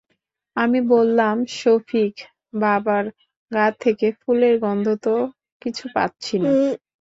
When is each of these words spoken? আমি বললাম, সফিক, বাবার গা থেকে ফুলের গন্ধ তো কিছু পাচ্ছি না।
আমি 0.57 0.79
বললাম, 0.91 1.35
সফিক, 1.59 2.13
বাবার 2.53 3.05
গা 3.51 3.65
থেকে 3.83 4.07
ফুলের 4.21 4.55
গন্ধ 4.63 4.87
তো 5.05 5.15
কিছু 5.61 5.83
পাচ্ছি 5.95 6.35
না। 6.37 6.49